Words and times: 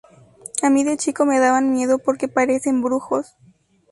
A 0.63 0.71
mí 0.71 0.83
de 0.83 0.97
chico 0.97 1.27
me 1.27 1.37
daban 1.39 1.71
miedo 1.71 1.99
porque 1.99 2.27
parecen 2.27 2.81
brujos. 2.81 3.37